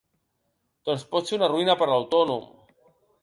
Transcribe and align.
Doncs 0.89 1.03
pot 1.11 1.29
ser 1.31 1.37
una 1.37 1.51
ruïna 1.53 1.77
per 1.81 1.87
a 1.89 1.91
l’autònom. 1.91 2.49